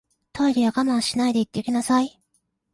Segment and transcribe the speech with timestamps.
[0.33, 2.19] トイレは我慢しないで行ってきなさい